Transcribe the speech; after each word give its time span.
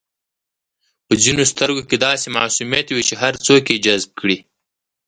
په 1.05 1.13
ځینو 1.23 1.43
سترګو 1.51 1.81
کې 1.89 1.97
داسې 2.07 2.27
معصومیت 2.37 2.87
وي 2.91 3.03
چې 3.09 3.15
هر 3.21 3.33
څوک 3.45 3.63
یې 3.71 3.81
جذب 3.85 4.11
کړي. 4.19 4.37